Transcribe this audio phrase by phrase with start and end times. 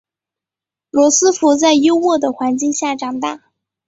[0.89, 3.43] 罗斯福在优渥的环境下长大。